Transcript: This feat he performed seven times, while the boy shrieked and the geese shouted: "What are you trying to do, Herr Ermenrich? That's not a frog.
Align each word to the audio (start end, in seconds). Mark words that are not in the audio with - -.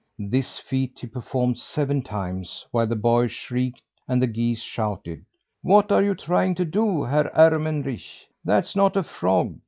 This 0.17 0.57
feat 0.57 0.97
he 0.99 1.05
performed 1.05 1.59
seven 1.59 2.01
times, 2.01 2.65
while 2.71 2.87
the 2.87 2.95
boy 2.95 3.27
shrieked 3.27 3.83
and 4.07 4.19
the 4.19 4.25
geese 4.25 4.63
shouted: 4.63 5.23
"What 5.61 5.91
are 5.91 6.01
you 6.01 6.15
trying 6.15 6.55
to 6.55 6.65
do, 6.65 7.03
Herr 7.03 7.29
Ermenrich? 7.37 8.27
That's 8.43 8.75
not 8.75 8.97
a 8.97 9.03
frog. 9.03 9.59